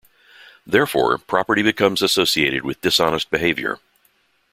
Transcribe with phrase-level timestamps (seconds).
[0.65, 3.77] Therefore, property becomes associated with dishonest behaviour.